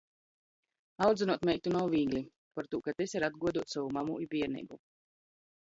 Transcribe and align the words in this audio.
Audzynuot 1.07 1.45
meitu 1.49 1.75
nav 1.75 1.93
vīgli, 1.97 2.23
partū 2.61 2.81
ka 2.87 2.97
tys 3.03 3.13
ir 3.19 3.27
atguoduot 3.29 3.73
sovu 3.77 3.93
mamu 3.99 4.19
i 4.27 4.31
bierneibu. 4.33 4.83